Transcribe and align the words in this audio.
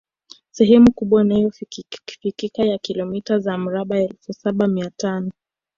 Sehemu 0.51 0.91
kubwa 0.91 1.21
inayofikika 1.21 2.63
ya 2.65 2.77
kilomita 2.77 3.39
za 3.39 3.57
mraba 3.57 3.97
elfu 3.99 4.33
saba 4.33 4.67
mia 4.67 4.89
tano 4.97 5.31